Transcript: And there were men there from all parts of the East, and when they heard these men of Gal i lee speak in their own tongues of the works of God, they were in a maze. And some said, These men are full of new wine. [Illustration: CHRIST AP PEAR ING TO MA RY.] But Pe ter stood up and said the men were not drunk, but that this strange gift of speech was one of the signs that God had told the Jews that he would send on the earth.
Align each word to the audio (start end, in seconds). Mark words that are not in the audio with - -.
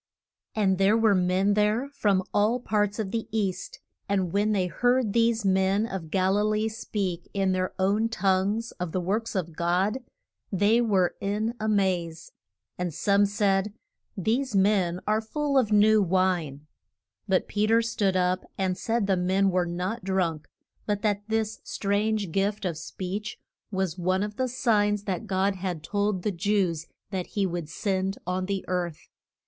And 0.55 0.79
there 0.79 0.97
were 0.97 1.13
men 1.13 1.53
there 1.53 1.87
from 1.93 2.23
all 2.33 2.59
parts 2.59 2.97
of 2.97 3.11
the 3.11 3.27
East, 3.29 3.77
and 4.09 4.33
when 4.33 4.51
they 4.51 4.65
heard 4.65 5.13
these 5.13 5.45
men 5.45 5.85
of 5.85 6.09
Gal 6.09 6.39
i 6.39 6.41
lee 6.41 6.69
speak 6.69 7.29
in 7.35 7.51
their 7.51 7.75
own 7.77 8.09
tongues 8.09 8.71
of 8.79 8.93
the 8.93 8.99
works 8.99 9.35
of 9.35 9.55
God, 9.55 9.99
they 10.51 10.81
were 10.81 11.13
in 11.21 11.53
a 11.59 11.69
maze. 11.69 12.31
And 12.79 12.91
some 12.91 13.27
said, 13.27 13.73
These 14.17 14.55
men 14.55 15.01
are 15.05 15.21
full 15.21 15.55
of 15.55 15.71
new 15.71 16.01
wine. 16.01 16.65
[Illustration: 17.27 17.27
CHRIST 17.27 17.27
AP 17.27 17.27
PEAR 17.27 17.27
ING 17.27 17.27
TO 17.27 17.27
MA 17.27 17.27
RY.] 17.27 17.27
But 17.27 17.47
Pe 17.47 17.67
ter 17.67 17.81
stood 17.83 18.15
up 18.47 18.51
and 18.57 18.77
said 18.79 19.05
the 19.05 19.15
men 19.17 19.51
were 19.51 19.67
not 19.67 20.03
drunk, 20.03 20.47
but 20.87 21.03
that 21.03 21.21
this 21.27 21.61
strange 21.63 22.31
gift 22.31 22.65
of 22.65 22.75
speech 22.75 23.39
was 23.69 23.99
one 23.99 24.23
of 24.23 24.37
the 24.37 24.47
signs 24.47 25.03
that 25.03 25.27
God 25.27 25.57
had 25.57 25.83
told 25.83 26.23
the 26.23 26.31
Jews 26.31 26.87
that 27.11 27.27
he 27.27 27.45
would 27.45 27.69
send 27.69 28.17
on 28.25 28.47
the 28.47 28.65
earth. 28.67 29.07